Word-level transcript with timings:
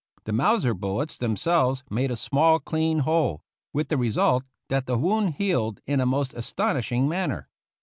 The 0.23 0.31
Mau 0.33 0.57
ser 0.57 0.73
bullets 0.73 1.15
themselves 1.15 1.83
made 1.87 2.09
a 2.09 2.15
small 2.15 2.57
clean 2.59 3.01
hole, 3.01 3.43
with 3.71 3.89
the 3.89 3.97
result 3.97 4.43
that 4.67 4.87
the 4.87 4.97
wound 4.97 5.35
healed 5.35 5.79
in 5.85 5.99
a 6.01 6.07
most 6.07 6.33
astonishing 6.33 7.07
manner. 7.07 7.47